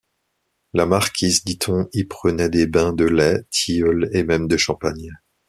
[0.73, 5.11] La marquise, dit-on, y prenait des bains de lait, tilleul et même de champagne.